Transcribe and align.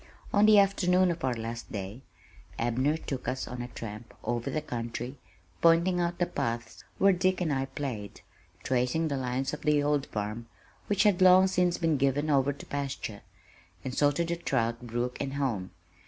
On 0.33 0.47
the 0.47 0.57
afternoon 0.57 1.11
of 1.11 1.23
our 1.23 1.35
last 1.35 1.71
day, 1.71 2.01
Abner 2.57 2.97
took 2.97 3.27
us 3.27 3.47
on 3.47 3.61
a 3.61 3.67
tramp 3.67 4.15
over 4.23 4.49
the 4.49 4.59
country, 4.59 5.19
pointing 5.61 5.99
out 5.99 6.17
the 6.17 6.25
paths 6.25 6.83
"where 6.97 7.13
Dick 7.13 7.39
and 7.39 7.53
I 7.53 7.65
played," 7.65 8.21
tracing 8.63 9.09
the 9.09 9.17
lines 9.17 9.53
of 9.53 9.61
the 9.61 9.83
old 9.83 10.07
farm, 10.07 10.47
which 10.87 11.03
had 11.03 11.21
long 11.21 11.45
since 11.45 11.77
been 11.77 11.97
given 11.97 12.31
over 12.31 12.51
to 12.51 12.65
pasture, 12.65 13.21
and 13.85 13.93
so 13.93 14.09
to 14.09 14.25
the 14.25 14.37
trout 14.37 14.81
brook 14.87 15.17
and 15.21 15.35
home. 15.35 15.69